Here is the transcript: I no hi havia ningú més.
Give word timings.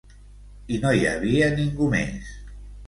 I 0.77 0.79
no 0.85 0.95
hi 1.01 1.05
havia 1.11 1.51
ningú 1.61 1.95
més. 1.97 2.37